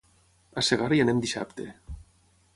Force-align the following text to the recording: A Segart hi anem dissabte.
A 0.61 0.63
Segart 0.69 0.97
hi 0.97 1.03
anem 1.03 1.21
dissabte. 1.27 1.69